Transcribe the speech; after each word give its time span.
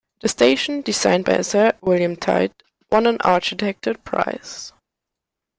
The 0.21 0.29
station, 0.29 0.81
designed 0.81 1.25
by 1.25 1.41
Sir 1.43 1.73
William 1.81 2.15
Tite, 2.15 2.53
won 2.91 3.05
an 3.05 3.17
architecture 3.21 3.93
prize. 3.93 4.73